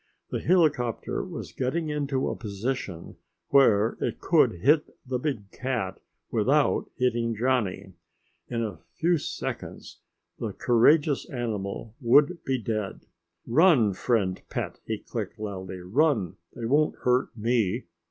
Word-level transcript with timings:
The 0.31 0.39
helicopter 0.41 1.23
was 1.23 1.51
getting 1.51 1.89
into 1.89 2.27
a 2.27 2.35
position 2.35 3.17
where 3.49 3.97
it 4.01 4.19
could 4.19 4.53
hit 4.61 4.89
the 5.05 5.19
big 5.19 5.51
cat 5.51 5.99
without 6.31 6.89
hitting 6.97 7.35
Johnny. 7.35 7.93
In 8.49 8.63
a 8.63 8.79
few 8.95 9.19
seconds 9.19 9.99
the 10.39 10.53
courageous 10.53 11.29
animal 11.29 11.93
would 12.01 12.43
be 12.43 12.59
dead. 12.59 13.05
"Run, 13.45 13.93
friend 13.93 14.41
pet!" 14.49 14.79
he 14.87 14.97
clicked 14.97 15.37
loudly. 15.37 15.77
"Run! 15.81 16.35
They 16.55 16.65
won't 16.65 16.95
hurt 17.03 17.37
me. 17.37 17.83